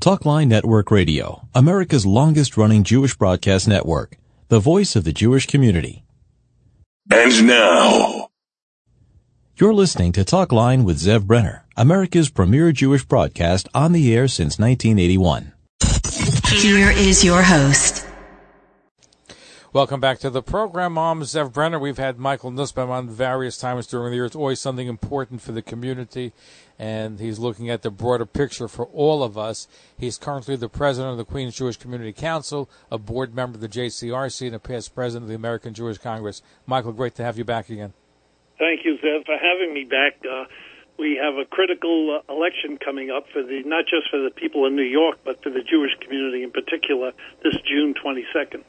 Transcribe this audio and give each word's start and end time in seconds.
Talkline 0.00 0.48
Network 0.48 0.90
Radio, 0.90 1.46
America's 1.54 2.06
longest 2.06 2.56
running 2.56 2.84
Jewish 2.84 3.14
broadcast 3.14 3.68
network, 3.68 4.16
the 4.48 4.58
voice 4.58 4.96
of 4.96 5.04
the 5.04 5.12
Jewish 5.12 5.46
community. 5.46 6.04
And 7.12 7.46
now, 7.46 8.28
You're 9.56 9.74
listening 9.74 10.12
to 10.12 10.24
Talkline 10.24 10.84
with 10.84 10.98
Zev 10.98 11.26
Brenner, 11.26 11.66
America's 11.76 12.30
premier 12.30 12.72
Jewish 12.72 13.04
broadcast 13.04 13.68
on 13.74 13.92
the 13.92 14.14
air 14.14 14.26
since 14.26 14.58
1981. 14.58 15.52
Here 16.48 16.90
is 16.92 17.22
your 17.22 17.42
host. 17.42 18.06
Welcome 19.72 20.00
back 20.00 20.18
to 20.20 20.30
the 20.30 20.42
program. 20.42 20.98
I'm 20.98 21.20
Zev 21.20 21.52
Brenner. 21.52 21.78
We've 21.78 21.98
had 21.98 22.18
Michael 22.18 22.50
Nussbaum 22.50 22.90
on 22.90 23.08
various 23.08 23.56
times 23.56 23.86
during 23.86 24.10
the 24.10 24.16
year. 24.16 24.24
It's 24.24 24.34
always 24.34 24.58
something 24.58 24.88
important 24.88 25.42
for 25.42 25.52
the 25.52 25.62
community, 25.62 26.32
and 26.80 27.20
he's 27.20 27.38
looking 27.38 27.68
at 27.68 27.82
the 27.82 27.90
broader 27.90 28.24
picture 28.24 28.66
for 28.66 28.86
all 28.86 29.22
of 29.22 29.36
us. 29.36 29.68
He's 29.98 30.16
currently 30.16 30.56
the 30.56 30.70
president 30.70 31.12
of 31.12 31.18
the 31.18 31.26
Queens 31.26 31.54
Jewish 31.54 31.76
Community 31.76 32.14
Council, 32.14 32.70
a 32.90 32.96
board 32.96 33.34
member 33.34 33.56
of 33.56 33.60
the 33.60 33.68
JCRC, 33.68 34.46
and 34.46 34.56
a 34.56 34.58
past 34.58 34.94
president 34.94 35.24
of 35.24 35.28
the 35.28 35.34
American 35.34 35.74
Jewish 35.74 35.98
Congress. 35.98 36.40
Michael, 36.64 36.92
great 36.92 37.14
to 37.16 37.22
have 37.22 37.36
you 37.36 37.44
back 37.44 37.68
again. 37.68 37.92
Thank 38.58 38.86
you, 38.86 38.96
Zev, 38.96 39.26
for 39.26 39.36
having 39.36 39.74
me 39.74 39.84
back. 39.84 40.24
Uh, 40.24 40.44
we 40.98 41.20
have 41.22 41.34
a 41.34 41.44
critical 41.44 42.18
uh, 42.18 42.32
election 42.32 42.78
coming 42.82 43.10
up 43.10 43.26
for 43.30 43.42
the 43.42 43.62
not 43.66 43.84
just 43.84 44.08
for 44.10 44.18
the 44.18 44.30
people 44.30 44.64
in 44.64 44.74
New 44.74 44.82
York, 44.82 45.18
but 45.22 45.42
for 45.42 45.50
the 45.50 45.62
Jewish 45.62 45.92
community 46.00 46.42
in 46.42 46.50
particular 46.50 47.12
this 47.44 47.56
June 47.68 47.92
22nd. 47.92 48.64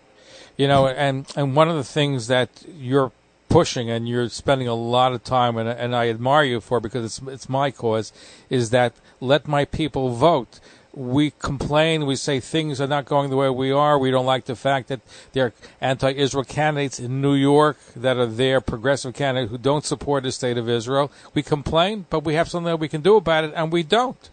You 0.57 0.67
know, 0.67 0.87
and 0.87 1.31
and 1.37 1.55
one 1.55 1.69
of 1.69 1.77
the 1.77 1.83
things 1.85 2.27
that 2.27 2.65
you're 2.67 3.13
pushing 3.51 3.89
and 3.89 4.07
you're 4.07 4.29
spending 4.29 4.67
a 4.67 4.73
lot 4.73 5.11
of 5.13 5.23
time 5.23 5.57
and 5.57 5.67
and 5.67 5.95
I 5.95 6.09
admire 6.09 6.43
you 6.43 6.61
for 6.61 6.79
because 6.79 7.03
it's 7.05 7.27
it's 7.27 7.49
my 7.49 7.69
cause 7.69 8.13
is 8.49 8.69
that 8.69 8.93
let 9.19 9.47
my 9.47 9.65
people 9.65 10.09
vote. 10.09 10.59
We 10.93 11.31
complain, 11.39 12.05
we 12.05 12.17
say 12.17 12.41
things 12.41 12.81
are 12.81 12.87
not 12.87 13.05
going 13.05 13.29
the 13.29 13.37
way 13.37 13.49
we 13.49 13.71
are. 13.71 13.97
We 13.97 14.11
don't 14.11 14.25
like 14.25 14.43
the 14.45 14.57
fact 14.57 14.89
that 14.89 14.99
there 15.31 15.45
are 15.45 15.53
anti-Israel 15.79 16.43
candidates 16.43 16.99
in 16.99 17.21
New 17.21 17.35
York 17.35 17.77
that 17.95 18.17
are 18.17 18.25
there, 18.25 18.59
progressive 18.59 19.13
candidates 19.13 19.51
who 19.51 19.57
don't 19.57 19.85
support 19.85 20.23
the 20.23 20.33
state 20.33 20.57
of 20.57 20.67
Israel. 20.67 21.09
We 21.33 21.43
complain, 21.43 22.07
but 22.09 22.25
we 22.25 22.33
have 22.33 22.49
something 22.49 22.65
that 22.65 22.79
we 22.79 22.89
can 22.89 22.99
do 22.99 23.15
about 23.15 23.45
it, 23.45 23.53
and 23.55 23.71
we 23.71 23.83
don't. 23.83 24.29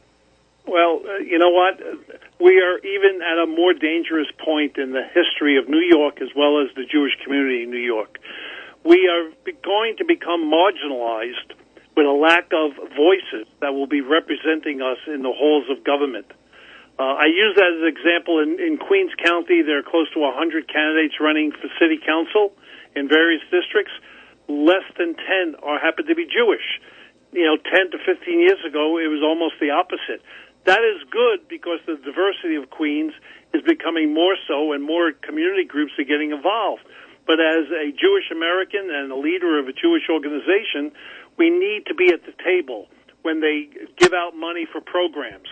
Well, 0.66 1.00
uh, 1.04 1.18
you 1.18 1.38
know 1.38 1.50
what? 1.50 1.80
We 2.40 2.60
are 2.60 2.78
even 2.78 3.22
at 3.22 3.38
a 3.38 3.46
more 3.46 3.72
dangerous 3.72 4.28
point 4.44 4.78
in 4.78 4.92
the 4.92 5.04
history 5.14 5.58
of 5.58 5.68
New 5.68 5.84
York 5.96 6.20
as 6.20 6.30
well 6.34 6.60
as 6.60 6.74
the 6.74 6.84
Jewish 6.84 7.12
community 7.22 7.62
in 7.62 7.70
New 7.70 7.78
York. 7.94 8.18
We 8.84 9.08
are 9.08 9.30
going 9.62 9.96
to 9.98 10.04
become 10.04 10.50
marginalized 10.50 11.56
with 11.96 12.06
a 12.06 12.14
lack 12.14 12.50
of 12.54 12.78
voices 12.94 13.50
that 13.60 13.74
will 13.74 13.88
be 13.88 14.00
representing 14.00 14.80
us 14.80 14.98
in 15.06 15.22
the 15.22 15.34
halls 15.34 15.66
of 15.68 15.82
government. 15.82 16.30
Uh, 16.98 17.14
I 17.14 17.26
use 17.26 17.54
that 17.54 17.70
as 17.74 17.82
an 17.82 17.90
example. 17.90 18.42
In, 18.42 18.58
in 18.58 18.78
Queens 18.78 19.10
County, 19.22 19.62
there 19.62 19.78
are 19.78 19.86
close 19.86 20.10
to 20.14 20.20
100 20.20 20.66
candidates 20.66 21.14
running 21.20 21.52
for 21.52 21.70
city 21.78 21.98
council 21.98 22.54
in 22.94 23.08
various 23.08 23.42
districts. 23.50 23.92
Less 24.48 24.86
than 24.98 25.14
10 25.14 25.62
are 25.62 25.78
happen 25.78 26.06
to 26.06 26.14
be 26.14 26.26
Jewish. 26.26 26.82
You 27.30 27.44
know, 27.44 27.56
10 27.58 27.90
to 27.92 27.98
15 28.02 28.40
years 28.40 28.58
ago, 28.66 28.98
it 28.98 29.06
was 29.06 29.22
almost 29.22 29.58
the 29.60 29.70
opposite. 29.70 30.22
That 30.66 30.82
is 30.82 31.02
good 31.10 31.46
because 31.46 31.78
the 31.86 31.96
diversity 31.96 32.56
of 32.56 32.70
Queens 32.70 33.12
is 33.54 33.62
becoming 33.62 34.12
more 34.12 34.34
so 34.46 34.72
and 34.72 34.82
more 34.82 35.12
community 35.12 35.64
groups 35.64 35.92
are 35.98 36.04
getting 36.04 36.32
involved. 36.32 36.82
But 37.28 37.44
as 37.44 37.68
a 37.68 37.92
Jewish 37.92 38.32
American 38.32 38.88
and 38.88 39.12
a 39.12 39.16
leader 39.16 39.60
of 39.60 39.68
a 39.68 39.76
Jewish 39.76 40.08
organization, 40.08 40.96
we 41.36 41.50
need 41.50 41.84
to 41.86 41.94
be 41.94 42.08
at 42.08 42.24
the 42.24 42.32
table 42.42 42.88
when 43.20 43.44
they 43.44 43.68
give 44.00 44.14
out 44.14 44.34
money 44.34 44.64
for 44.64 44.80
programs. 44.80 45.46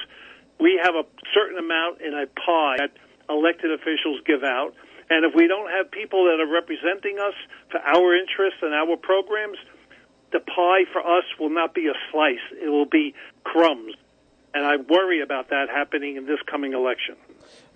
We 0.58 0.80
have 0.82 0.94
a 0.96 1.04
certain 1.36 1.58
amount 1.58 2.00
in 2.00 2.14
a 2.16 2.24
pie 2.32 2.80
that 2.80 2.96
elected 3.28 3.70
officials 3.76 4.24
give 4.24 4.42
out. 4.42 4.72
And 5.10 5.26
if 5.28 5.34
we 5.36 5.46
don't 5.46 5.70
have 5.70 5.90
people 5.92 6.24
that 6.24 6.40
are 6.40 6.50
representing 6.50 7.20
us 7.20 7.34
for 7.70 7.78
our 7.84 8.16
interests 8.16 8.60
and 8.62 8.72
our 8.72 8.96
programs, 8.96 9.58
the 10.32 10.40
pie 10.40 10.88
for 10.90 11.04
us 11.04 11.24
will 11.38 11.52
not 11.52 11.74
be 11.74 11.88
a 11.88 11.96
slice. 12.10 12.42
It 12.56 12.70
will 12.70 12.88
be 12.88 13.14
crumbs. 13.44 13.94
And 14.54 14.64
I 14.64 14.76
worry 14.76 15.20
about 15.20 15.50
that 15.50 15.68
happening 15.68 16.16
in 16.16 16.24
this 16.24 16.40
coming 16.50 16.72
election. 16.72 17.16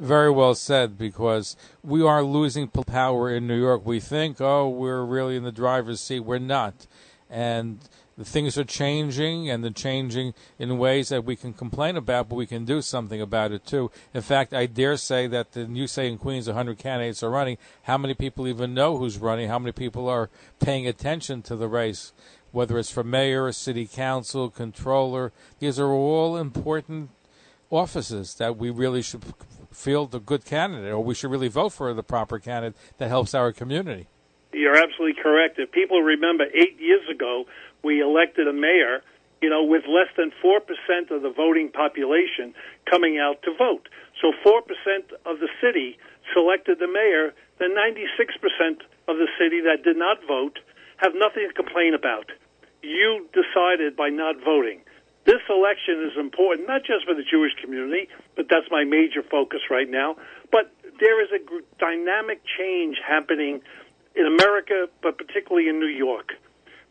Very 0.00 0.30
well 0.30 0.54
said, 0.54 0.96
because 0.96 1.56
we 1.84 2.02
are 2.02 2.22
losing 2.22 2.68
power 2.68 3.30
in 3.30 3.46
New 3.46 3.60
York. 3.60 3.84
We 3.84 4.00
think, 4.00 4.40
oh, 4.40 4.66
we're 4.66 5.04
really 5.04 5.36
in 5.36 5.44
the 5.44 5.52
driver's 5.52 6.00
seat. 6.00 6.20
We're 6.20 6.38
not. 6.38 6.86
And 7.28 7.80
the 8.16 8.24
things 8.24 8.56
are 8.56 8.64
changing, 8.64 9.50
and 9.50 9.62
they're 9.62 9.70
changing 9.70 10.32
in 10.58 10.78
ways 10.78 11.10
that 11.10 11.26
we 11.26 11.36
can 11.36 11.52
complain 11.52 11.98
about, 11.98 12.30
but 12.30 12.36
we 12.36 12.46
can 12.46 12.64
do 12.64 12.80
something 12.80 13.20
about 13.20 13.52
it 13.52 13.66
too. 13.66 13.90
In 14.14 14.22
fact, 14.22 14.54
I 14.54 14.64
dare 14.64 14.96
say 14.96 15.26
that 15.26 15.52
the, 15.52 15.64
you 15.64 15.86
say 15.86 16.08
in 16.08 16.16
Queens 16.16 16.46
100 16.46 16.78
candidates 16.78 17.22
are 17.22 17.28
running. 17.28 17.58
How 17.82 17.98
many 17.98 18.14
people 18.14 18.48
even 18.48 18.72
know 18.72 18.96
who's 18.96 19.18
running? 19.18 19.48
How 19.48 19.58
many 19.58 19.72
people 19.72 20.08
are 20.08 20.30
paying 20.60 20.86
attention 20.86 21.42
to 21.42 21.56
the 21.56 21.68
race? 21.68 22.14
Whether 22.52 22.78
it's 22.78 22.90
for 22.90 23.04
mayor, 23.04 23.52
city 23.52 23.86
council, 23.86 24.48
controller, 24.48 25.30
these 25.58 25.78
are 25.78 25.92
all 25.92 26.38
important 26.38 27.10
offices 27.68 28.34
that 28.36 28.56
we 28.56 28.70
really 28.70 29.02
should 29.02 29.22
field 29.72 30.14
a 30.14 30.20
good 30.20 30.44
candidate, 30.44 30.92
or 30.92 31.03
we 31.03 31.14
should 31.14 31.31
really 31.31 31.48
vote 31.48 31.70
for 31.70 31.92
the 31.94 32.03
proper 32.03 32.38
candidate 32.38 32.76
that 32.98 33.08
helps 33.08 33.34
our 33.34 33.53
community. 33.53 34.08
You're 34.53 34.76
absolutely 34.76 35.20
correct. 35.22 35.58
If 35.58 35.70
people 35.70 36.03
remember, 36.03 36.44
eight 36.44 36.78
years 36.81 37.08
ago, 37.08 37.44
we 37.82 38.00
elected 38.00 38.48
a 38.48 38.53
mayor, 38.53 39.03
you 39.41 39.48
know, 39.48 39.62
with 39.64 39.84
less 39.86 40.09
than 40.16 40.32
4% 40.42 41.10
of 41.10 41.22
the 41.22 41.30
voting 41.30 41.70
population 41.70 42.54
coming 42.91 43.19
out 43.19 43.42
to 43.42 43.54
vote. 43.56 43.88
So 44.20 44.32
4% 44.44 44.60
of 45.25 45.38
the 45.38 45.48
city 45.62 45.98
selected 46.34 46.78
the 46.78 46.88
mayor, 46.88 47.32
then 47.59 47.70
96% 47.75 48.82
of 49.09 49.16
the 49.16 49.28
city 49.38 49.60
that 49.62 49.82
did 49.82 49.97
not 49.97 50.19
vote 50.26 50.59
have 50.98 51.12
nothing 51.14 51.48
to 51.48 51.54
complain 51.54 51.94
about. 51.94 52.30
You 52.82 53.28
decided 53.32 53.97
by 53.97 54.09
not 54.09 54.36
voting. 54.44 54.80
This 55.25 55.42
election 55.48 56.08
is 56.10 56.19
important, 56.19 56.66
not 56.66 56.82
just 56.82 57.04
for 57.04 57.14
the 57.14 57.22
Jewish 57.22 57.53
community, 57.60 58.08
but 58.36 58.47
that's 58.48 58.66
my 58.70 58.84
major 58.84 59.22
focus 59.22 59.60
right 59.70 59.88
now. 59.88 60.16
But 60.50 60.72
there 60.98 61.22
is 61.22 61.28
a 61.32 61.41
dynamic 61.78 62.42
change 62.58 62.97
happening 63.06 63.60
in 64.14 64.26
America, 64.26 64.88
but 65.03 65.19
particularly 65.19 65.69
in 65.69 65.78
New 65.78 65.86
York. 65.86 66.32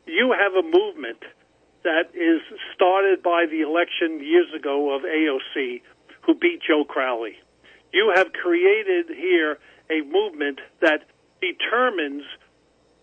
You 0.05 0.33
have 0.37 0.53
a 0.53 0.63
movement 0.63 1.23
that 1.83 2.13
is 2.13 2.41
started 2.73 3.23
by 3.23 3.45
the 3.49 3.61
election 3.61 4.23
years 4.23 4.53
ago 4.55 4.95
of 4.95 5.03
AOC, 5.03 5.81
who 6.21 6.35
beat 6.35 6.61
Joe 6.67 6.83
Crowley. 6.83 7.37
You 7.93 8.13
have 8.15 8.33
created 8.33 9.07
here 9.09 9.57
a 9.89 10.01
movement 10.01 10.59
that 10.81 11.05
determines 11.41 12.23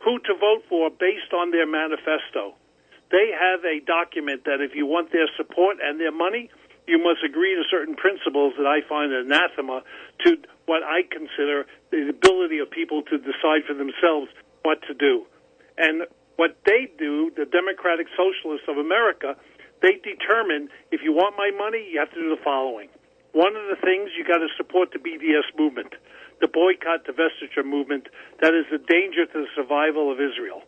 who 0.04 0.19
to 0.20 0.34
vote 0.34 0.62
for 0.69 0.91
based 0.91 1.32
on 1.32 1.50
their 1.50 1.66
manifesto. 1.66 2.54
They 3.10 3.30
have 3.30 3.64
a 3.64 3.80
document 3.84 4.44
that 4.44 4.60
if 4.60 4.74
you 4.74 4.86
want 4.86 5.12
their 5.12 5.28
support 5.36 5.78
and 5.82 6.00
their 6.00 6.12
money, 6.12 6.50
you 6.86 6.98
must 6.98 7.22
agree 7.22 7.54
to 7.54 7.62
certain 7.70 7.94
principles 7.94 8.54
that 8.58 8.66
I 8.66 8.86
find 8.88 9.12
anathema 9.12 9.82
to 10.24 10.30
what 10.66 10.82
I 10.82 11.02
consider 11.02 11.66
the 11.90 12.10
ability 12.10 12.58
of 12.58 12.70
people 12.70 13.02
to 13.10 13.18
decide 13.18 13.66
for 13.66 13.74
themselves 13.74 14.30
what 14.62 14.82
to 14.86 14.94
do. 14.94 15.26
And 15.78 16.06
what 16.36 16.58
they 16.64 16.90
do, 16.98 17.30
the 17.36 17.46
Democratic 17.46 18.06
Socialists 18.16 18.66
of 18.68 18.78
America, 18.78 19.36
they 19.82 19.98
determine 20.02 20.68
if 20.90 21.02
you 21.02 21.12
want 21.12 21.36
my 21.36 21.50
money, 21.54 21.90
you 21.92 21.98
have 21.98 22.10
to 22.10 22.20
do 22.20 22.30
the 22.30 22.42
following. 22.42 22.88
One 23.32 23.54
of 23.54 23.68
the 23.68 23.76
things 23.76 24.10
you 24.16 24.24
got 24.24 24.38
to 24.38 24.48
support 24.56 24.90
the 24.92 24.98
BDS 24.98 25.52
movement, 25.58 25.94
the 26.40 26.48
boycott, 26.48 27.04
divestiture 27.04 27.64
movement. 27.64 28.08
That 28.40 28.54
is 28.54 28.64
a 28.72 28.78
danger 28.78 29.26
to 29.26 29.38
the 29.44 29.50
survival 29.54 30.10
of 30.10 30.20
Israel. 30.20 30.62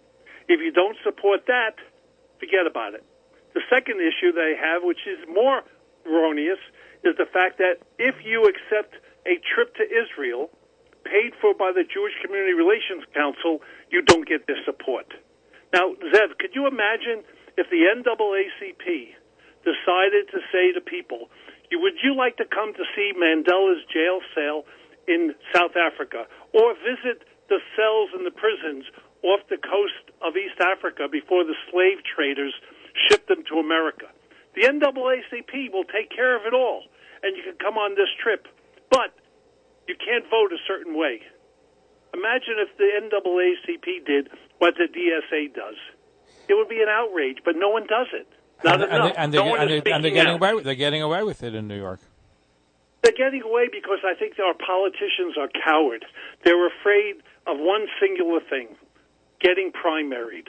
If 0.48 0.60
you 0.60 0.72
don't 0.72 0.96
support 1.04 1.46
that, 1.46 1.76
forget 2.38 2.66
about 2.66 2.94
it. 2.94 3.04
The 3.54 3.62
second 3.70 4.00
issue 4.00 4.32
they 4.32 4.54
have, 4.58 4.82
which 4.82 5.06
is 5.06 5.18
more 5.28 5.62
erroneous, 6.06 6.58
is 7.04 7.16
the 7.16 7.26
fact 7.26 7.58
that 7.58 7.82
if 7.98 8.14
you 8.24 8.44
accept 8.44 8.94
a 9.26 9.38
trip 9.54 9.74
to 9.76 9.84
Israel 9.84 10.50
paid 11.04 11.32
for 11.40 11.54
by 11.54 11.72
the 11.72 11.84
Jewish 11.84 12.14
Community 12.22 12.52
Relations 12.52 13.04
Council, 13.14 13.60
you 13.90 14.02
don't 14.02 14.26
get 14.26 14.46
their 14.46 14.60
support. 14.64 15.06
Now, 15.72 15.94
Zev, 16.12 16.36
could 16.38 16.54
you 16.54 16.66
imagine 16.66 17.24
if 17.56 17.68
the 17.70 17.88
NAACP 17.88 19.14
decided 19.64 20.28
to 20.32 20.38
say 20.52 20.72
to 20.72 20.80
people, 20.80 21.28
would 21.72 22.00
you 22.02 22.14
like 22.16 22.36
to 22.38 22.44
come 22.44 22.72
to 22.74 22.84
see 22.96 23.12
Mandela's 23.16 23.84
jail 23.92 24.20
cell 24.34 24.64
in 25.06 25.34
South 25.54 25.76
Africa 25.76 26.26
or 26.52 26.74
visit 26.74 27.24
the 27.48 27.60
cells 27.76 28.10
in 28.16 28.24
the 28.24 28.30
prisons 28.30 28.84
off 29.22 29.40
the 29.48 29.58
coast 29.58 30.14
of 30.22 30.36
East 30.36 30.60
Africa 30.60 31.08
before 31.10 31.44
the 31.44 31.56
slave 31.70 31.98
traders 32.04 32.54
shipped 33.08 33.28
them 33.28 33.44
to 33.50 33.58
America? 33.58 34.06
The 34.54 34.66
NAACP 34.66 35.72
will 35.72 35.84
take 35.84 36.10
care 36.10 36.36
of 36.36 36.46
it 36.46 36.54
all, 36.54 36.84
and 37.22 37.36
you 37.36 37.42
can 37.42 37.54
come 37.60 37.78
on 37.78 37.94
this 37.94 38.10
trip. 38.22 38.46
But 38.90 39.14
you 39.86 39.94
can't 39.96 40.24
vote 40.30 40.52
a 40.52 40.60
certain 40.66 40.96
way. 40.96 41.22
Imagine 42.14 42.56
if 42.58 42.76
the 42.76 42.90
NAACP 43.04 44.06
did 44.06 44.28
what 44.58 44.74
the 44.76 44.88
DSA 44.88 45.54
does. 45.54 45.76
It 46.48 46.54
would 46.54 46.68
be 46.68 46.80
an 46.80 46.88
outrage, 46.88 47.38
but 47.44 47.54
no 47.56 47.68
one 47.68 47.86
does 47.86 48.08
it. 48.12 48.26
Not 48.64 48.82
and, 48.82 48.92
enough. 48.92 49.14
and, 49.16 49.32
no 49.32 49.44
they, 49.44 49.50
one 49.50 49.60
and, 49.60 49.70
is 49.70 49.82
they, 49.84 49.92
and 49.92 50.04
they're 50.04 50.10
getting 50.10 50.34
out. 50.34 50.40
away 50.40 50.54
with, 50.54 50.64
they're 50.64 50.74
getting 50.74 51.02
away 51.02 51.22
with 51.22 51.42
it 51.42 51.54
in 51.54 51.68
New 51.68 51.78
York. 51.78 52.00
They're 53.02 53.12
getting 53.12 53.42
away 53.42 53.68
because 53.70 54.00
I 54.04 54.18
think 54.18 54.34
our 54.40 54.54
politicians 54.54 55.38
are 55.38 55.48
coward. 55.64 56.04
They're 56.44 56.66
afraid 56.66 57.22
of 57.46 57.58
one 57.58 57.86
singular 58.00 58.40
thing 58.50 58.74
getting 59.40 59.72
primaried. 59.72 60.48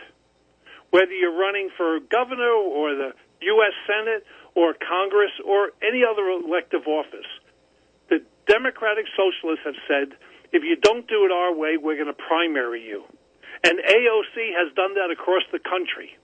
Whether 0.90 1.14
you're 1.14 1.38
running 1.38 1.70
for 1.78 2.00
governor 2.00 2.50
or 2.50 2.96
the 2.96 3.12
U.S. 3.42 3.76
Senate 3.86 4.26
or 4.56 4.74
Congress 4.74 5.32
or 5.46 5.72
any 5.86 6.02
other 6.04 6.28
elective 6.30 6.88
office, 6.88 7.30
the 8.10 8.26
Democratic 8.48 9.06
Socialists 9.16 9.66
have 9.66 9.80
said 9.88 10.18
if 10.52 10.64
you 10.64 10.76
don't 10.82 11.08
do 11.08 11.26
it 11.26 11.32
our 11.32 11.54
way, 11.54 11.78
we're 11.78 11.96
going 11.96 12.10
to 12.10 12.18
primary 12.28 12.82
you. 12.82 13.04
And 13.64 13.78
AOC 13.78 14.56
has 14.58 14.74
done 14.74 14.96
that 14.96 15.12
across 15.12 15.44
the 15.52 15.60
country. 15.60 16.18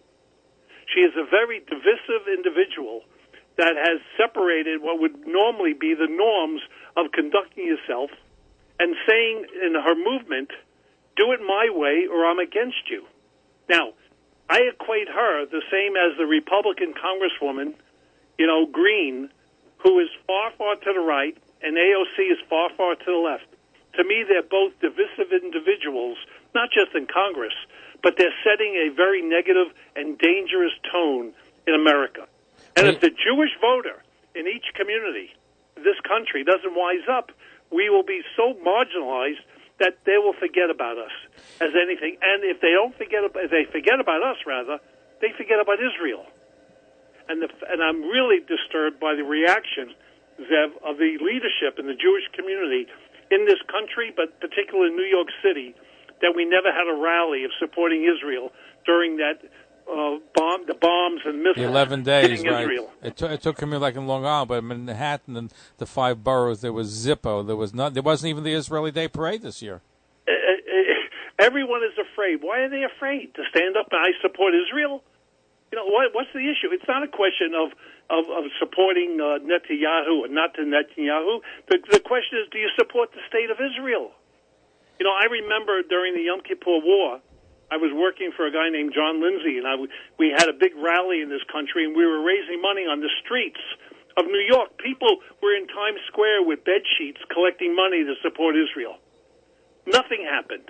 She 0.94 1.01
is 1.01 1.13
a 1.13 1.29
very 1.29 1.59
divisive 1.59 2.25
individual 2.25 3.01
that 3.57 3.75
has 3.77 4.01
separated 4.18 4.81
what 4.81 5.00
would 5.00 5.27
normally 5.27 5.73
be 5.73 5.94
the 5.94 6.09
norms 6.09 6.61
of 6.97 7.11
conducting 7.11 7.68
yourself 7.68 8.09
and 8.79 8.95
saying 9.07 9.45
in 9.63 9.73
her 9.75 9.95
movement, 9.95 10.50
do 11.15 11.31
it 11.31 11.39
my 11.41 11.69
way 11.71 12.07
or 12.12 12.25
I'm 12.25 12.39
against 12.39 12.89
you. 12.89 13.06
Now, 13.69 13.94
I 14.50 14.69
equate 14.73 15.07
her 15.07 15.45
the 15.45 15.62
same 15.71 15.95
as 15.95 16.17
the 16.17 16.25
Republican 16.25 16.94
Congresswoman, 16.94 17.73
you 18.38 18.45
know, 18.45 18.65
Greene, 18.65 19.29
who 19.79 20.00
is 20.00 20.09
far, 20.27 20.51
far 20.57 20.75
to 20.75 20.94
the 20.94 21.00
right, 21.00 21.38
and 21.62 21.77
AOC 21.77 22.31
is 22.31 22.38
far, 22.50 22.69
far 22.77 22.95
to 22.95 23.06
the 23.06 23.17
left. 23.17 23.47
To 23.95 24.03
me, 24.03 24.23
they're 24.27 24.44
both 24.44 24.73
divisive 24.81 25.31
individuals, 25.31 26.17
not 26.53 26.69
just 26.69 26.95
in 26.95 27.07
Congress, 27.07 27.53
but 28.03 28.15
they're 28.18 28.35
setting 28.44 28.75
a 28.75 28.94
very 28.94 29.21
negative 29.21 29.68
and 29.95 30.18
dangerous 30.18 30.73
tone 30.91 31.33
in 31.65 31.73
America. 31.73 32.27
And 32.75 32.88
if 32.88 33.00
the 33.00 33.09
Jewish 33.09 33.51
voter 33.61 34.03
in 34.35 34.47
each 34.47 34.75
community, 34.75 35.33
this 35.75 36.00
country, 36.07 36.44
doesn't 36.44 36.75
wise 36.75 37.07
up, 37.09 37.31
we 37.71 37.89
will 37.89 38.03
be 38.03 38.21
so 38.35 38.53
marginalized 38.65 39.41
that 39.80 40.00
they 40.06 40.18
will 40.18 40.36
forget 40.39 40.69
about 40.69 40.98
us 40.98 41.12
as 41.60 41.75
anything. 41.75 42.18
And 42.22 42.44
if 42.44 42.62
they 42.62 42.72
don't 42.72 42.95
forget, 42.95 43.24
if 43.24 43.51
they 43.51 43.68
forget 43.72 44.00
about 44.00 44.24
us, 44.24 44.38
rather, 44.48 44.80
they 45.19 45.36
forget 45.36 45.60
about 45.60 45.80
Israel. 45.83 46.25
And 47.27 47.42
the, 47.42 47.50
and 47.68 47.81
I'm 47.81 48.04
really 48.04 48.39
disturbed 48.39 49.00
by 49.00 49.16
the 49.16 49.24
reaction, 49.24 49.92
Zev, 50.39 50.77
of 50.86 50.98
the 50.98 51.18
leadership 51.19 51.80
in 51.80 51.88
the 51.88 51.98
Jewish 51.98 52.27
community 52.38 52.88
in 53.31 53.45
this 53.45 53.60
country, 53.68 54.13
but 54.16 54.39
particularly 54.39 54.94
in 54.94 54.95
New 54.95 55.10
York 55.10 55.27
City, 55.42 55.74
that 56.21 56.31
we 56.36 56.45
never 56.45 56.71
had 56.71 56.88
a 56.88 56.95
rally 56.95 57.44
of 57.44 57.51
supporting 57.60 58.06
Israel 58.06 58.54
during 58.86 59.18
that 59.18 59.42
uh, 59.89 60.17
bomb, 60.33 60.65
the 60.67 60.73
bombs 60.73 61.21
and 61.25 61.39
missiles. 61.39 61.57
The 61.57 61.63
11 61.63 62.03
days, 62.03 62.43
right. 62.43 62.61
Israel. 62.61 62.91
It, 63.03 63.17
took 63.17 63.31
it 63.31 63.41
took 63.41 63.61
me 63.65 63.77
like 63.77 63.95
in 63.95 64.07
Long 64.07 64.25
Island, 64.25 64.49
but 64.49 64.57
in 64.59 64.67
Manhattan 64.67 65.37
and 65.37 65.53
the 65.77 65.85
five 65.85 66.23
boroughs, 66.23 66.61
there 66.61 66.73
was 66.73 66.91
Zippo. 66.91 67.45
There 67.45 67.55
was 67.55 67.73
not. 67.73 67.93
There 67.93 68.03
wasn't 68.03 68.29
even 68.29 68.43
the 68.43 68.53
Israeli 68.53 68.91
Day 68.91 69.07
Parade 69.07 69.43
this 69.43 69.61
year. 69.61 69.81
Uh, 70.27 70.31
uh, 70.31 71.45
everyone 71.45 71.81
is 71.83 71.97
afraid. 71.99 72.39
Why 72.41 72.61
are 72.61 72.69
they 72.69 72.83
afraid 72.83 73.33
to 73.35 73.43
stand 73.49 73.77
up 73.77 73.87
and 73.91 74.01
I 74.01 74.11
support 74.21 74.53
Israel? 74.55 75.03
You 75.71 75.77
know 75.79 75.85
what, 75.85 76.13
what's 76.13 76.31
the 76.33 76.39
issue? 76.39 76.71
It's 76.71 76.87
not 76.87 77.03
a 77.03 77.07
question 77.07 77.53
of 77.53 77.71
of, 78.09 78.25
of 78.29 78.45
supporting 78.59 79.17
uh, 79.19 79.41
Netanyahu 79.41 80.25
or 80.25 80.27
not 80.27 80.53
to 80.55 80.61
Netanyahu. 80.61 81.41
The, 81.69 81.79
the 81.91 81.99
question 81.99 82.37
is, 82.39 82.49
do 82.51 82.59
you 82.59 82.69
support 82.77 83.11
the 83.13 83.21
state 83.27 83.49
of 83.49 83.57
Israel? 83.57 84.11
You 84.99 85.05
know, 85.05 85.13
I 85.13 85.25
remember 85.25 85.81
during 85.81 86.13
the 86.13 86.21
Yom 86.21 86.41
Kippur 86.41 86.79
War, 86.83 87.19
I 87.71 87.77
was 87.77 87.91
working 87.94 88.31
for 88.35 88.45
a 88.45 88.53
guy 88.53 88.69
named 88.69 88.94
John 88.94 89.21
Lindsay, 89.21 89.57
and 89.57 89.65
I 89.65 89.71
w- 89.73 89.91
we 90.19 90.29
had 90.29 90.47
a 90.50 90.53
big 90.53 90.77
rally 90.77 91.21
in 91.21 91.29
this 91.29 91.44
country, 91.51 91.85
and 91.85 91.95
we 91.95 92.06
were 92.06 92.21
raising 92.21 92.62
money 92.62 92.85
on 92.85 93.01
the 93.01 93.09
streets 93.25 93.62
of 94.17 94.25
New 94.25 94.45
York. 94.47 94.77
People 94.77 95.17
were 95.41 95.56
in 95.56 95.67
Times 95.67 96.00
Square 96.07 96.44
with 96.45 96.63
bed 96.63 96.85
sheets 96.97 97.19
collecting 97.33 97.75
money 97.75 98.03
to 98.06 98.13
support 98.21 98.56
Israel. 98.56 98.97
Nothing 99.88 100.23
happened. 100.23 100.69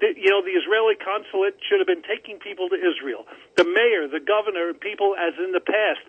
The, 0.00 0.16
you 0.16 0.30
know, 0.32 0.40
the 0.40 0.56
Israeli 0.56 0.96
consulate 0.96 1.60
should 1.68 1.80
have 1.80 1.86
been 1.86 2.02
taking 2.08 2.38
people 2.38 2.68
to 2.70 2.76
Israel. 2.76 3.28
The 3.56 3.64
mayor, 3.64 4.08
the 4.08 4.24
governor, 4.24 4.72
people, 4.72 5.14
as 5.14 5.34
in 5.36 5.52
the 5.52 5.60
past, 5.60 6.00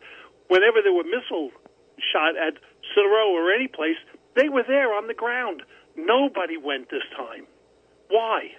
whenever 0.48 0.82
there 0.82 0.94
were 0.94 1.04
missile 1.04 1.52
shot 2.00 2.38
at 2.40 2.56
Sderot 2.96 3.36
or 3.36 3.52
any 3.52 3.68
place, 3.68 4.00
they 4.36 4.48
were 4.48 4.64
there 4.64 4.96
on 4.96 5.08
the 5.08 5.14
ground. 5.14 5.64
Nobody 5.98 6.56
went 6.56 6.90
this 6.90 7.04
time. 7.18 7.46
Why? 8.08 8.56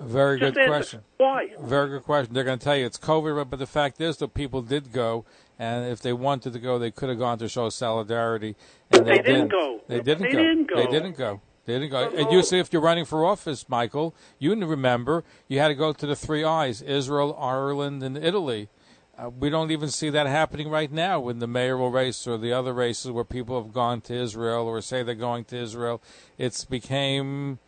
A 0.00 0.04
very 0.04 0.40
Just 0.40 0.54
good 0.54 0.62
answer. 0.62 0.70
question. 0.70 1.00
Why? 1.18 1.48
Very 1.60 1.88
good 1.88 2.02
question. 2.02 2.34
They're 2.34 2.44
going 2.44 2.58
to 2.58 2.64
tell 2.64 2.76
you 2.76 2.84
it's 2.86 2.98
COVID, 2.98 3.48
but 3.48 3.58
the 3.58 3.66
fact 3.66 4.00
is 4.00 4.16
that 4.16 4.34
people 4.34 4.60
did 4.60 4.92
go, 4.92 5.24
and 5.58 5.86
if 5.86 6.00
they 6.00 6.12
wanted 6.12 6.52
to 6.52 6.58
go, 6.58 6.78
they 6.78 6.90
could 6.90 7.08
have 7.08 7.18
gone 7.18 7.38
to 7.38 7.48
show 7.48 7.68
solidarity. 7.68 8.56
And 8.90 9.06
They 9.06 9.18
didn't 9.18 9.48
go. 9.48 9.80
They 9.86 10.00
didn't 10.00 10.22
They 10.24 10.32
go. 10.32 10.38
didn't 10.42 10.66
go. 10.68 10.76
They 10.76 10.86
didn't 10.86 11.16
go. 11.16 11.40
They 11.66 11.78
didn't 11.78 11.90
go. 11.90 12.10
And 12.10 12.44
see, 12.44 12.58
if 12.58 12.72
you're 12.72 12.82
running 12.82 13.04
for 13.04 13.24
office, 13.24 13.68
Michael, 13.68 14.14
you 14.38 14.54
remember 14.54 15.24
you 15.48 15.60
had 15.60 15.68
to 15.68 15.74
go 15.74 15.92
to 15.92 16.06
the 16.06 16.16
three 16.16 16.44
eyes 16.44 16.82
Israel, 16.82 17.36
Ireland, 17.40 18.02
and 18.02 18.18
Italy. 18.18 18.68
Uh, 19.16 19.30
we 19.30 19.48
don't 19.48 19.70
even 19.70 19.88
see 19.90 20.10
that 20.10 20.26
happening 20.26 20.68
right 20.68 20.90
now 20.90 21.28
in 21.28 21.38
the 21.38 21.46
mayoral 21.46 21.90
race 21.92 22.26
or 22.26 22.36
the 22.36 22.52
other 22.52 22.72
races 22.74 23.12
where 23.12 23.22
people 23.24 23.62
have 23.62 23.72
gone 23.72 24.00
to 24.02 24.12
Israel 24.14 24.66
or 24.66 24.80
say 24.82 25.04
they're 25.04 25.14
going 25.14 25.44
to 25.44 25.56
Israel. 25.56 26.02
It's 26.36 26.64
became 26.64 27.60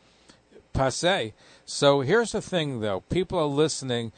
passe. 0.73 1.33
So 1.69 2.01
here's 2.01 2.31
the 2.31 2.41
thing, 2.41 2.79
though: 2.79 3.01
people 3.01 3.41
are 3.41 3.45
listening, 3.45 4.13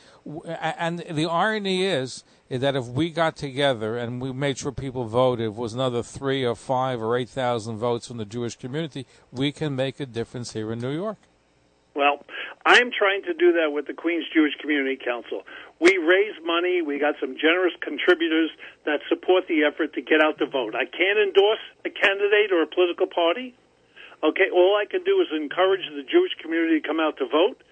and 0.44 0.98
the 0.98 1.24
irony 1.24 1.82
is 1.82 2.22
that 2.50 2.76
if 2.76 2.86
we 2.86 3.08
got 3.08 3.36
together 3.36 3.96
and 3.96 4.20
we 4.20 4.32
made 4.34 4.58
sure 4.58 4.70
people 4.70 5.04
voted, 5.04 5.56
was 5.56 5.72
another 5.72 6.02
three 6.02 6.44
or 6.44 6.54
five 6.54 7.00
or 7.00 7.16
eight 7.16 7.30
thousand 7.30 7.78
votes 7.78 8.06
from 8.06 8.18
the 8.18 8.26
Jewish 8.26 8.56
community, 8.56 9.06
we 9.32 9.50
can 9.50 9.74
make 9.74 9.98
a 9.98 10.04
difference 10.04 10.52
here 10.52 10.70
in 10.70 10.78
New 10.78 10.92
York. 10.92 11.16
Well, 11.94 12.22
I'm 12.66 12.90
trying 12.92 13.22
to 13.22 13.32
do 13.32 13.54
that 13.54 13.72
with 13.72 13.86
the 13.86 13.94
Queens 13.94 14.26
Jewish 14.32 14.54
Community 14.60 14.98
Council. 15.02 15.42
We 15.80 15.96
raise 15.96 16.34
money. 16.44 16.82
We 16.82 16.98
got 16.98 17.14
some 17.18 17.34
generous 17.40 17.72
contributors 17.80 18.50
that 18.84 19.00
support 19.08 19.48
the 19.48 19.64
effort 19.64 19.94
to 19.94 20.02
get 20.02 20.20
out 20.22 20.38
the 20.38 20.46
vote. 20.46 20.74
I 20.74 20.84
can't 20.84 21.18
endorse 21.18 21.64
a 21.86 21.90
candidate 21.90 22.52
or 22.52 22.62
a 22.62 22.66
political 22.66 23.06
party. 23.06 23.56
Okay, 24.18 24.50
all 24.50 24.74
I 24.74 24.84
can 24.84 25.04
do 25.04 25.22
is 25.22 25.28
encourage 25.30 25.86
the 25.94 26.02
Jewish 26.02 26.34
community 26.42 26.80
to 26.80 26.86
come 26.86 26.98
out 26.98 27.18
to 27.18 27.26
vote. 27.30 27.62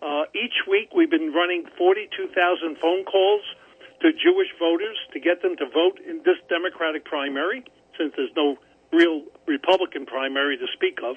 Uh, 0.00 0.24
each 0.32 0.64
week, 0.64 0.96
we've 0.96 1.10
been 1.10 1.32
running 1.32 1.68
42,000 1.76 2.32
phone 2.80 3.04
calls 3.04 3.44
to 4.00 4.08
Jewish 4.16 4.48
voters 4.56 4.96
to 5.12 5.20
get 5.20 5.42
them 5.44 5.60
to 5.60 5.68
vote 5.68 6.00
in 6.00 6.24
this 6.24 6.40
Democratic 6.48 7.04
primary, 7.04 7.64
since 8.00 8.16
there's 8.16 8.32
no 8.32 8.56
real 8.96 9.28
Republican 9.44 10.06
primary 10.06 10.56
to 10.56 10.66
speak 10.72 11.04
of. 11.04 11.16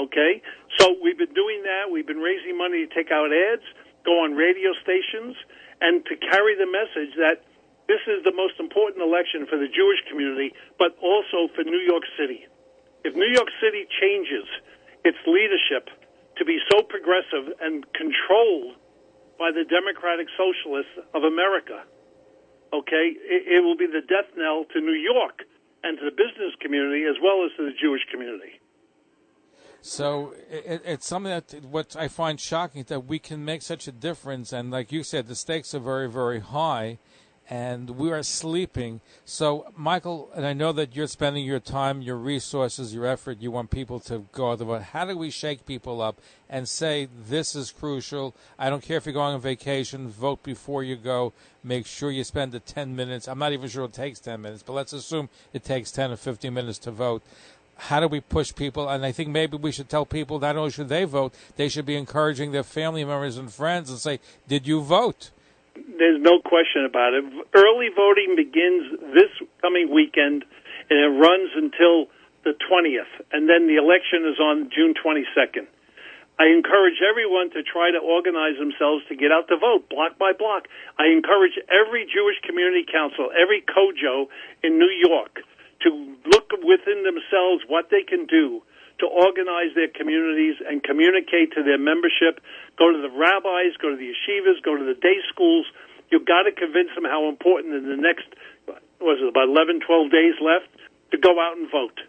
Okay, 0.00 0.40
so 0.80 0.96
we've 1.04 1.18
been 1.18 1.36
doing 1.36 1.60
that. 1.64 1.92
We've 1.92 2.06
been 2.06 2.24
raising 2.24 2.56
money 2.56 2.88
to 2.88 2.90
take 2.92 3.12
out 3.12 3.28
ads, 3.32 3.64
go 4.04 4.24
on 4.24 4.32
radio 4.32 4.72
stations, 4.80 5.36
and 5.80 6.04
to 6.08 6.16
carry 6.16 6.56
the 6.56 6.68
message 6.68 7.12
that 7.20 7.44
this 7.84 8.00
is 8.08 8.24
the 8.24 8.32
most 8.32 8.56
important 8.60 9.04
election 9.04 9.44
for 9.44 9.60
the 9.60 9.68
Jewish 9.68 10.00
community, 10.08 10.56
but 10.80 10.96
also 11.04 11.52
for 11.52 11.64
New 11.64 11.84
York 11.84 12.02
City. 12.16 12.48
If 13.06 13.14
New 13.14 13.30
York 13.30 13.46
City 13.62 13.86
changes 14.02 14.50
its 15.04 15.18
leadership 15.30 15.94
to 16.38 16.44
be 16.44 16.58
so 16.74 16.82
progressive 16.82 17.54
and 17.62 17.86
controlled 17.94 18.74
by 19.38 19.54
the 19.54 19.62
Democratic 19.62 20.26
Socialists 20.34 20.98
of 21.14 21.22
America, 21.22 21.86
okay, 22.74 23.14
it, 23.14 23.46
it 23.46 23.60
will 23.62 23.76
be 23.76 23.86
the 23.86 24.02
death 24.02 24.34
knell 24.36 24.64
to 24.74 24.80
New 24.80 24.98
York 24.98 25.46
and 25.84 25.96
to 25.98 26.04
the 26.04 26.10
business 26.10 26.50
community 26.60 27.04
as 27.04 27.14
well 27.22 27.46
as 27.46 27.54
to 27.56 27.70
the 27.70 27.76
Jewish 27.80 28.02
community. 28.10 28.58
So 29.82 30.34
it, 30.50 30.82
it's 30.84 31.06
something 31.06 31.30
that 31.30 31.62
what 31.62 31.94
I 31.94 32.08
find 32.08 32.40
shocking 32.40 32.80
is 32.80 32.88
that 32.88 33.06
we 33.06 33.20
can 33.20 33.44
make 33.44 33.62
such 33.62 33.86
a 33.86 33.92
difference, 33.92 34.52
and 34.52 34.72
like 34.72 34.90
you 34.90 35.04
said, 35.04 35.28
the 35.28 35.36
stakes 35.36 35.76
are 35.76 35.78
very, 35.78 36.10
very 36.10 36.40
high, 36.40 36.98
and 37.48 37.90
we 37.90 38.10
are 38.10 38.22
sleeping. 38.22 39.00
So, 39.24 39.72
Michael, 39.76 40.30
and 40.34 40.44
I 40.44 40.52
know 40.52 40.72
that 40.72 40.96
you're 40.96 41.06
spending 41.06 41.44
your 41.44 41.60
time, 41.60 42.02
your 42.02 42.16
resources, 42.16 42.92
your 42.92 43.06
effort. 43.06 43.38
You 43.40 43.50
want 43.50 43.70
people 43.70 44.00
to 44.00 44.26
go 44.32 44.50
out 44.50 44.58
vote. 44.58 44.82
How 44.82 45.04
do 45.04 45.16
we 45.16 45.30
shake 45.30 45.64
people 45.64 46.00
up 46.00 46.20
and 46.48 46.68
say 46.68 47.08
this 47.28 47.54
is 47.54 47.70
crucial? 47.70 48.34
I 48.58 48.68
don't 48.68 48.82
care 48.82 48.96
if 48.96 49.06
you're 49.06 49.12
going 49.12 49.34
on 49.34 49.40
vacation. 49.40 50.08
Vote 50.08 50.42
before 50.42 50.82
you 50.82 50.96
go. 50.96 51.32
Make 51.62 51.86
sure 51.86 52.10
you 52.10 52.24
spend 52.24 52.52
the 52.52 52.60
10 52.60 52.96
minutes. 52.96 53.28
I'm 53.28 53.38
not 53.38 53.52
even 53.52 53.68
sure 53.68 53.84
it 53.84 53.92
takes 53.92 54.18
10 54.20 54.40
minutes, 54.42 54.62
but 54.62 54.72
let's 54.72 54.92
assume 54.92 55.28
it 55.52 55.64
takes 55.64 55.90
10 55.90 56.12
or 56.12 56.16
15 56.16 56.52
minutes 56.52 56.78
to 56.80 56.90
vote 56.90 57.22
how 57.78 58.00
do 58.00 58.08
we 58.08 58.20
push 58.20 58.54
people? 58.54 58.88
And 58.88 59.04
I 59.04 59.12
think 59.12 59.28
maybe 59.28 59.56
we 59.56 59.70
should 59.70 59.90
tell 59.90 60.06
people 60.06 60.38
not 60.38 60.56
only 60.56 60.70
should 60.70 60.88
they 60.88 61.04
vote, 61.04 61.34
they 61.56 61.68
should 61.68 61.84
be 61.84 61.96
encouraging 61.96 62.52
their 62.52 62.62
family 62.62 63.04
members 63.04 63.36
and 63.36 63.52
friends 63.52 63.90
and 63.90 63.98
say, 63.98 64.18
"Did 64.48 64.66
you 64.66 64.80
vote?" 64.80 65.30
There's 65.98 66.20
no 66.20 66.40
question 66.40 66.84
about 66.84 67.14
it. 67.14 67.24
Early 67.54 67.88
voting 67.94 68.36
begins 68.36 69.12
this 69.12 69.32
coming 69.60 69.92
weekend, 69.92 70.44
and 70.88 70.96
it 70.98 71.12
runs 71.20 71.50
until 71.56 72.08
the 72.44 72.54
20th, 72.54 73.10
and 73.32 73.48
then 73.48 73.66
the 73.66 73.76
election 73.76 74.24
is 74.24 74.38
on 74.38 74.70
June 74.70 74.94
22nd. 74.94 75.66
I 76.38 76.52
encourage 76.52 77.00
everyone 77.00 77.50
to 77.56 77.64
try 77.64 77.90
to 77.90 77.98
organize 77.98 78.60
themselves 78.60 79.02
to 79.08 79.16
get 79.16 79.32
out 79.32 79.48
to 79.48 79.56
vote, 79.56 79.88
block 79.88 80.18
by 80.18 80.32
block. 80.36 80.68
I 80.98 81.08
encourage 81.08 81.56
every 81.72 82.04
Jewish 82.04 82.36
community 82.44 82.84
council, 82.84 83.32
every 83.32 83.64
COJO 83.64 84.28
in 84.62 84.78
New 84.78 84.92
York, 85.00 85.40
to 85.82 85.88
look 86.28 86.52
within 86.60 87.08
themselves 87.08 87.64
what 87.66 87.88
they 87.90 88.04
can 88.04 88.26
do 88.26 88.62
to 88.98 89.06
organize 89.06 89.74
their 89.74 89.88
communities 89.88 90.56
and 90.64 90.82
communicate 90.82 91.52
to 91.52 91.62
their 91.62 91.78
membership. 91.78 92.40
Go 92.78 92.92
to 92.92 93.00
the 93.00 93.12
rabbis, 93.12 93.76
go 93.80 93.90
to 93.90 93.96
the 93.96 94.08
yeshivas, 94.08 94.62
go 94.64 94.76
to 94.76 94.84
the 94.84 94.96
day 94.96 95.20
schools. 95.28 95.66
You've 96.10 96.24
got 96.24 96.48
to 96.48 96.52
convince 96.52 96.94
them 96.94 97.04
how 97.04 97.28
important 97.28 97.74
in 97.74 97.88
the 97.88 98.00
next, 98.00 98.26
was 99.00 99.18
it 99.20 99.28
about 99.28 99.48
11, 99.48 99.80
12 99.84 100.10
days 100.10 100.34
left, 100.40 100.70
to 101.10 101.18
go 101.18 101.36
out 101.40 101.56
and 101.56 101.70
vote. 101.70 102.00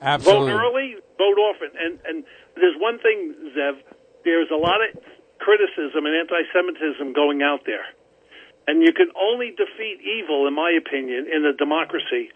Absolutely. 0.00 0.50
Vote 0.50 0.58
early, 0.58 0.88
vote 1.16 1.38
often. 1.38 1.70
And, 1.78 1.98
and 2.04 2.24
there's 2.56 2.74
one 2.78 2.98
thing, 2.98 3.52
Zev, 3.54 3.78
there's 4.24 4.50
a 4.50 4.58
lot 4.58 4.82
of 4.82 4.98
criticism 5.38 6.06
and 6.06 6.14
anti-Semitism 6.14 7.12
going 7.12 7.42
out 7.42 7.62
there. 7.66 7.86
And 8.66 8.82
you 8.82 8.92
can 8.92 9.10
only 9.18 9.50
defeat 9.50 9.98
evil, 10.02 10.46
in 10.46 10.54
my 10.54 10.70
opinion, 10.74 11.26
in 11.26 11.44
a 11.44 11.52
democracy 11.52 12.30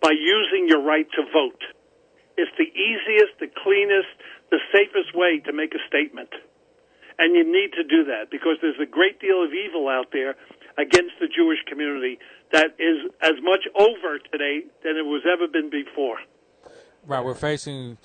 by 0.00 0.12
using 0.12 0.68
your 0.68 0.82
right 0.82 1.08
to 1.12 1.22
vote. 1.32 1.60
It's 2.40 2.56
the 2.56 2.72
easiest, 2.72 3.36
the 3.38 3.52
cleanest, 3.52 4.08
the 4.50 4.60
safest 4.72 5.12
way 5.14 5.40
to 5.44 5.52
make 5.52 5.74
a 5.74 5.82
statement. 5.86 6.32
And 7.18 7.36
you 7.36 7.44
need 7.44 7.76
to 7.76 7.84
do 7.84 8.04
that 8.08 8.30
because 8.30 8.56
there's 8.62 8.80
a 8.80 8.88
great 8.88 9.20
deal 9.20 9.44
of 9.44 9.52
evil 9.52 9.88
out 9.88 10.08
there 10.10 10.36
against 10.78 11.20
the 11.20 11.28
Jewish 11.28 11.58
community 11.68 12.18
that 12.52 12.72
is 12.78 13.12
as 13.20 13.36
much 13.42 13.68
over 13.76 14.18
today 14.32 14.64
than 14.82 14.96
it 14.96 15.04
was 15.04 15.22
ever 15.30 15.46
been 15.46 15.68
before. 15.68 16.16
Right, 17.06 17.22
we're 17.22 17.34
facing 17.34 17.98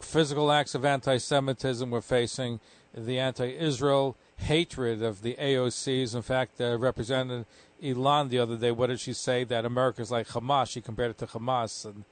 physical 0.00 0.50
acts 0.50 0.74
of 0.74 0.84
anti-Semitism. 0.84 1.88
We're 1.88 2.00
facing 2.00 2.58
the 2.92 3.20
anti-Israel 3.20 4.16
hatred 4.38 5.02
of 5.02 5.22
the 5.22 5.36
AOCs. 5.38 6.16
In 6.16 6.22
fact, 6.22 6.60
uh, 6.60 6.76
Representative 6.78 7.46
Ilhan 7.80 8.28
the 8.28 8.40
other 8.40 8.56
day, 8.56 8.72
what 8.72 8.88
did 8.88 8.98
she 8.98 9.12
say? 9.12 9.44
That 9.44 9.64
America's 9.64 10.10
like 10.10 10.28
Hamas. 10.28 10.70
She 10.70 10.80
compared 10.80 11.12
it 11.12 11.18
to 11.18 11.26
Hamas, 11.26 11.84
and 11.84 12.04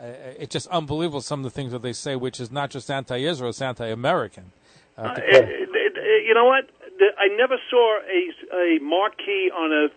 it's 0.00 0.52
just 0.52 0.66
unbelievable 0.68 1.20
some 1.20 1.40
of 1.40 1.44
the 1.44 1.50
things 1.50 1.72
that 1.72 1.82
they 1.82 1.92
say, 1.92 2.16
which 2.16 2.40
is 2.40 2.50
not 2.50 2.70
just 2.70 2.90
anti-Israel, 2.90 3.50
it's 3.50 3.62
anti-American. 3.62 4.52
Uh, 4.96 5.02
uh, 5.02 5.14
it, 5.18 5.44
it, 5.44 5.96
it, 5.96 6.26
you 6.26 6.34
know 6.34 6.46
what? 6.46 6.70
I 7.18 7.28
never 7.36 7.56
saw 7.70 7.98
a, 8.04 8.76
a 8.76 8.78
marquee 8.80 9.50
on 9.54 9.72
a 9.72 9.88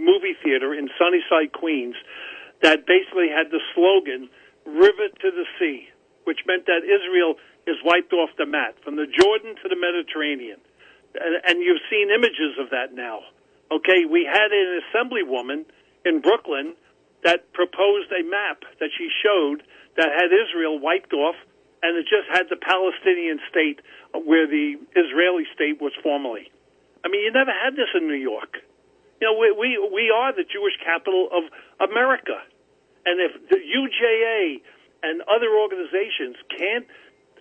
movie 0.00 0.34
theater 0.42 0.74
in 0.74 0.88
Sunnyside, 0.98 1.52
Queens, 1.52 1.96
that 2.62 2.86
basically 2.86 3.28
had 3.28 3.50
the 3.50 3.60
slogan 3.74 4.28
"River 4.66 5.08
to 5.20 5.30
the 5.30 5.44
Sea," 5.58 5.88
which 6.24 6.40
meant 6.46 6.66
that 6.66 6.82
Israel 6.84 7.34
is 7.66 7.76
wiped 7.84 8.12
off 8.12 8.30
the 8.38 8.46
mat 8.46 8.74
from 8.84 8.96
the 8.96 9.06
Jordan 9.06 9.54
to 9.62 9.68
the 9.68 9.76
Mediterranean, 9.76 10.58
and, 11.14 11.42
and 11.46 11.60
you've 11.62 11.82
seen 11.90 12.10
images 12.10 12.58
of 12.60 12.70
that 12.70 12.94
now. 12.94 13.20
Okay, 13.70 14.04
we 14.04 14.24
had 14.24 14.52
an 14.52 14.80
assemblywoman 14.82 15.64
in 16.04 16.20
Brooklyn 16.20 16.74
that 17.24 17.52
proposed 17.52 18.10
a 18.10 18.22
map 18.26 18.64
that 18.80 18.90
she 18.96 19.08
showed 19.22 19.62
that 19.96 20.08
had 20.10 20.30
Israel 20.32 20.78
wiped 20.78 21.12
off, 21.12 21.36
and 21.82 21.96
it 21.96 22.06
just 22.06 22.26
had 22.30 22.46
the 22.50 22.56
Palestinian 22.56 23.38
state 23.50 23.80
where 24.14 24.46
the 24.46 24.78
Israeli 24.94 25.44
state 25.54 25.80
was 25.80 25.92
formerly. 26.02 26.50
I 27.04 27.08
mean, 27.08 27.22
you 27.22 27.32
never 27.32 27.52
had 27.52 27.74
this 27.74 27.90
in 27.94 28.06
New 28.06 28.18
York. 28.18 28.58
You 29.20 29.30
know, 29.30 29.38
we 29.38 29.50
we, 29.52 29.78
we 29.92 30.10
are 30.10 30.32
the 30.32 30.44
Jewish 30.46 30.74
capital 30.82 31.28
of 31.30 31.44
America, 31.78 32.42
and 33.06 33.20
if 33.20 33.32
the 33.50 33.58
UJA 33.58 34.62
and 35.02 35.22
other 35.22 35.50
organizations 35.50 36.36
can't 36.50 36.86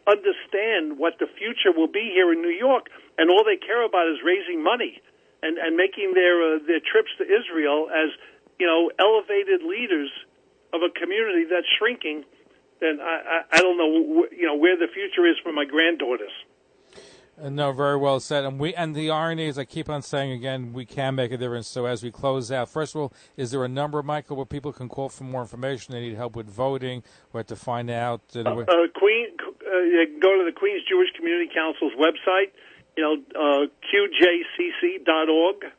understand 0.09 0.97
what 0.97 1.17
the 1.21 1.29
future 1.37 1.69
will 1.73 1.89
be 1.89 2.09
here 2.13 2.33
in 2.33 2.41
New 2.41 2.53
York, 2.53 2.89
and 3.17 3.29
all 3.29 3.43
they 3.45 3.57
care 3.57 3.85
about 3.85 4.09
is 4.09 4.17
raising 4.25 4.63
money 4.63 5.01
and 5.41 5.57
and 5.57 5.75
making 5.75 6.13
their 6.13 6.37
uh, 6.41 6.59
their 6.65 6.81
trips 6.81 7.09
to 7.17 7.25
Israel 7.25 7.89
as 7.89 8.09
you 8.61 8.67
know 8.69 8.91
elevated 8.99 9.61
leaders 9.63 10.11
of 10.71 10.81
a 10.83 10.91
community 10.99 11.45
that's 11.49 11.65
shrinking, 11.79 12.23
then 12.79 12.99
I 13.01 13.15
I, 13.33 13.57
I 13.57 13.59
don't 13.59 13.77
know 13.81 13.91
wh- 14.13 14.31
you 14.39 14.45
know 14.45 14.55
where 14.55 14.77
the 14.77 14.87
future 14.93 15.25
is 15.25 15.37
for 15.43 15.51
my 15.51 15.65
granddaughters. 15.65 16.35
Uh, 17.41 17.49
no, 17.49 17.71
very 17.71 17.97
well 17.97 18.19
said. 18.19 18.45
And 18.45 18.59
we 18.59 18.75
and 18.75 18.93
the 18.95 19.09
irony 19.09 19.47
is, 19.47 19.57
I 19.57 19.65
keep 19.65 19.89
on 19.89 20.03
saying 20.03 20.31
again, 20.31 20.73
we 20.73 20.85
can 20.85 21.15
make 21.15 21.31
a 21.31 21.37
difference. 21.37 21.67
So 21.67 21.85
as 21.85 22.03
we 22.03 22.11
close 22.11 22.51
out, 22.51 22.69
first 22.69 22.93
of 22.93 23.01
all, 23.01 23.13
is 23.35 23.49
there 23.49 23.63
a 23.63 23.69
number, 23.69 24.03
Michael, 24.03 24.37
where 24.37 24.45
people 24.45 24.71
can 24.71 24.89
call 24.89 25.09
for 25.09 25.23
more 25.23 25.41
information? 25.41 25.93
They 25.93 26.01
need 26.01 26.15
help 26.15 26.35
with 26.35 26.47
voting, 26.47 27.03
or 27.33 27.41
to 27.43 27.55
find 27.55 27.89
out. 27.89 28.21
Uh, 28.35 28.41
uh, 28.41 28.65
Queen, 28.93 29.27
uh, 29.41 30.21
go 30.21 30.37
to 30.37 30.45
the 30.45 30.53
Queens 30.55 30.83
Jewish 30.87 31.09
Community 31.17 31.49
Council's 31.51 31.93
website. 31.93 32.51
You 32.95 33.03
know, 33.03 33.15
uh, 33.33 33.67
qjcc.org, 33.89 35.71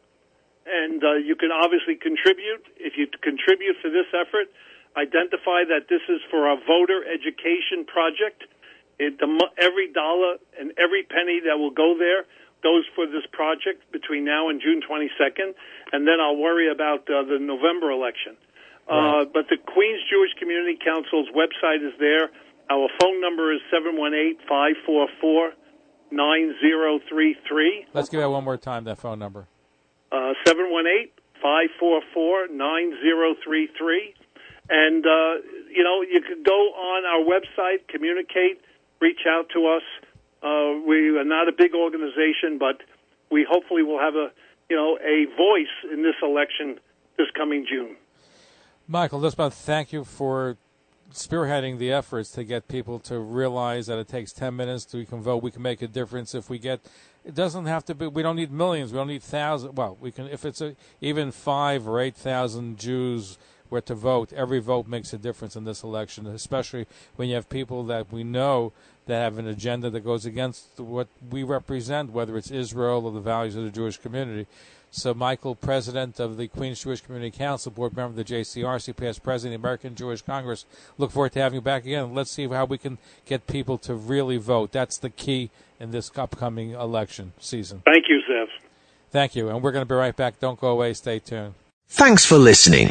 and 0.66 1.02
uh, 1.02 1.14
you 1.19 1.37
can 1.37 1.50
obviously 1.50 1.97
contribute. 1.97 2.64
If 2.78 2.95
you 2.97 3.07
contribute 3.23 3.76
to 3.83 3.90
this 3.90 4.07
effort, 4.14 4.49
identify 4.97 5.64
that 5.69 5.88
this 5.88 6.02
is 6.09 6.21
for 6.31 6.50
a 6.50 6.57
voter 6.57 7.02
education 7.07 7.85
project 7.87 8.45
it, 8.99 9.19
the, 9.19 9.26
every 9.59 9.92
dollar 9.92 10.37
and 10.59 10.73
every 10.78 11.02
penny 11.02 11.40
that 11.47 11.59
will 11.59 11.75
go 11.75 11.97
there 11.99 12.25
goes 12.62 12.85
for 12.95 13.07
this 13.07 13.26
project 13.33 13.90
between 13.90 14.25
now 14.25 14.49
and 14.49 14.61
June 14.62 14.81
22nd, 14.81 15.54
and 15.92 16.07
then 16.07 16.21
I'll 16.21 16.37
worry 16.37 16.71
about 16.71 17.11
uh, 17.11 17.26
the 17.26 17.38
November 17.40 17.90
election. 17.90 18.37
Uh, 18.87 18.95
right. 18.95 19.23
Uh, 19.23 19.25
but 19.33 19.49
the 19.50 19.57
Queens 19.59 20.00
Jewish 20.11 20.31
Community 20.38 20.78
Council's 20.78 21.28
website 21.35 21.83
is 21.83 21.95
there. 21.99 22.31
Our 22.71 22.88
phone 23.00 23.21
number 23.21 23.52
is 23.52 23.61
718 23.71 24.38
544 24.47 25.52
9033. 26.12 27.87
Let's 27.92 28.09
give 28.09 28.21
that 28.21 28.31
one 28.31 28.45
more 28.45 28.57
time, 28.57 28.85
that 28.85 28.99
phone 28.99 29.19
number. 29.19 29.49
Uh, 30.12 30.35
718 30.47 31.09
544 31.40 32.49
9033. 32.52 34.14
And, 34.71 35.04
uh, 35.04 35.42
you 35.73 35.83
know, 35.83 36.02
you 36.02 36.21
could 36.21 36.45
go 36.45 36.52
on 36.52 37.04
our 37.04 37.25
website, 37.25 37.88
communicate 37.88 38.61
reach 39.02 39.26
out 39.28 39.50
to 39.52 39.66
us. 39.66 39.83
Uh, 40.42 40.81
we 40.87 41.19
are 41.19 41.25
not 41.25 41.49
a 41.49 41.52
big 41.52 41.75
organization, 41.75 42.59
but 42.59 42.81
we 43.31 43.45
hopefully 43.49 43.83
will 43.83 43.99
have 43.99 44.14
a 44.14 44.31
you 44.71 44.76
know 44.76 44.97
a 44.99 45.26
voice 45.37 45.75
in 45.92 46.02
this 46.02 46.14
election 46.23 46.78
this 47.19 47.26
coming 47.37 47.66
June. 47.69 47.97
Michael, 48.87 49.25
about 49.35 49.52
thank 49.52 49.92
you 49.92 50.04
for 50.04 50.57
spearheading 51.14 51.78
the 51.78 51.92
efforts 51.92 52.31
to 52.31 52.45
get 52.45 52.69
people 52.69 52.99
to 52.99 53.19
realize 53.19 53.87
that 53.87 53.99
it 53.99 54.09
takes 54.09 54.33
10 54.33 54.54
minutes 54.57 54.85
to 54.85 54.97
we 54.97 55.07
can 55.07 55.21
vote 55.21 55.42
we 55.42 55.50
can 55.50 55.62
make 55.62 55.83
a 55.83 55.88
difference 55.88 56.35
if 56.35 56.50
we 56.50 56.59
get 56.59 56.81
it 57.25 57.35
doesn't 57.35 57.66
have 57.66 57.85
to 57.85 57.95
be 57.95 58.07
we 58.07 58.23
don't 58.23 58.37
need 58.37 58.50
millions 58.50 58.92
we 58.92 58.99
don't 58.99 59.09
need 59.09 59.23
thousands 59.23 59.75
well 59.75 59.97
we 60.00 60.11
can 60.11 60.26
if 60.28 60.45
it's 60.45 60.61
a, 60.61 60.75
even 61.00 61.31
5 61.31 61.88
or 61.88 62.00
8,000 62.00 62.78
Jews 62.78 63.38
were 63.73 63.81
to 63.81 63.95
vote. 63.95 64.33
Every 64.35 64.61
vote 64.61 64.87
makes 64.87 65.12
a 65.12 65.19
difference 65.19 65.57
in 65.57 65.64
this 65.64 65.83
election, 65.83 66.26
especially 66.26 66.87
when 67.16 67.28
you 67.28 67.35
have 67.35 67.49
people 67.49 67.83
that 67.85 68.12
we 68.12 68.23
know 68.23 68.73
that 69.06 69.21
have 69.21 69.38
an 69.38 69.47
agenda 69.47 69.90
that 69.90 70.00
goes 70.00 70.25
against 70.25 70.78
what 70.78 71.09
we 71.30 71.42
represent, 71.42 72.12
whether 72.12 72.37
it's 72.37 72.50
Israel 72.50 73.06
or 73.06 73.12
the 73.12 73.21
values 73.21 73.56
of 73.56 73.64
the 73.64 73.71
Jewish 73.71 73.99
community. 73.99 74.47
So, 74.94 75.14
Michael, 75.14 75.54
president 75.54 76.21
of 76.21 76.37
the 76.37 76.49
Queens 76.49 76.82
Jewish 76.82 77.00
Community 77.00 77.35
Council, 77.35 77.73
board 77.73 77.97
member 77.97 78.21
of 78.21 78.28
the 78.28 78.35
JCRC, 78.35 78.94
past 78.94 79.23
president 79.23 79.54
of 79.54 79.62
the 79.62 79.66
American 79.66 79.94
Jewish 79.94 80.21
Congress, 80.21 80.66
look 80.99 81.11
forward 81.11 81.32
to 81.32 81.40
having 81.40 81.56
you 81.56 81.61
back 81.62 81.87
again. 81.87 82.14
Let's 82.14 82.30
see 82.30 82.47
how 82.47 82.66
we 82.66 82.76
can 82.76 82.99
get 83.25 83.47
people 83.47 83.78
to 83.78 83.94
really 83.94 84.37
vote. 84.37 84.71
That's 84.71 84.99
the 84.99 85.09
key 85.09 85.49
in 85.80 85.92
this 85.92 86.11
upcoming 86.14 86.73
election 86.73 87.32
season. 87.40 87.82
Thank 87.87 88.04
you, 88.11 88.21
Zev. 88.30 88.49
Thank 89.11 89.35
you. 89.35 89.49
And 89.49 89.62
we're 89.62 89.73
going 89.73 89.82
to 89.82 89.88
be 89.88 89.94
right 89.94 90.14
back. 90.14 90.38
Don't 90.40 90.61
go 90.61 90.68
away. 90.68 90.92
Stay 90.92 91.18
tuned. 91.18 91.54
Thanks 91.88 92.26
for 92.26 92.37
listening. 92.37 92.90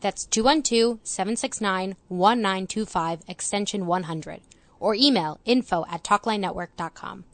That's 0.00 0.26
212-769-1925 0.26 3.20
extension 3.28 3.86
100 3.86 4.40
or 4.78 4.94
email 4.94 5.38
info 5.44 5.84
at 5.90 6.02
talklinenetwork.com. 6.02 7.24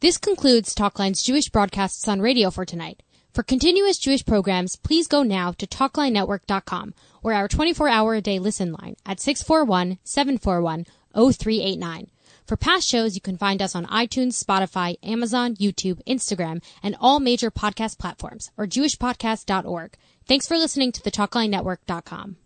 This 0.00 0.18
concludes 0.18 0.74
Talkline's 0.74 1.22
Jewish 1.22 1.50
broadcasts 1.50 2.08
on 2.08 2.20
radio 2.20 2.50
for 2.50 2.64
tonight. 2.64 3.02
For 3.32 3.42
continuous 3.42 3.98
Jewish 3.98 4.24
programs, 4.26 4.76
please 4.76 5.06
go 5.06 5.22
now 5.22 5.52
to 5.52 5.66
talklinenetwork.com 5.66 6.94
or 7.22 7.32
our 7.32 7.48
24-hour 7.48 8.14
a 8.14 8.20
day 8.20 8.38
listen 8.38 8.72
line 8.72 8.96
at 9.06 9.16
641-741-0389. 9.18 12.08
For 12.46 12.56
past 12.56 12.88
shows, 12.88 13.14
you 13.14 13.20
can 13.20 13.36
find 13.36 13.60
us 13.62 13.76
on 13.76 13.86
iTunes, 13.86 14.42
Spotify, 14.42 14.96
Amazon, 15.04 15.54
YouTube, 15.54 16.02
Instagram, 16.04 16.60
and 16.82 16.96
all 17.00 17.20
major 17.20 17.50
podcast 17.50 17.98
platforms 17.98 18.50
or 18.56 18.66
jewishpodcast.org. 18.66 19.96
Thanks 20.30 20.46
for 20.46 20.56
listening 20.56 20.92
to 20.92 21.02
the 21.02 21.10
TalkLineNetwork.com. 21.10 22.36